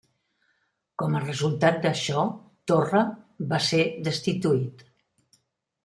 Com 1.03 1.17
a 1.19 1.21
resultat 1.25 1.77
d'això, 1.85 2.25
Torre 2.73 3.05
va 3.53 3.63
ser 3.71 3.87
destituït. 4.11 4.87